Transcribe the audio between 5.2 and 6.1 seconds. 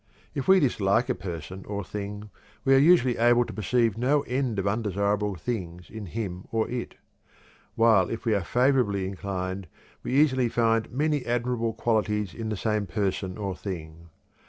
things in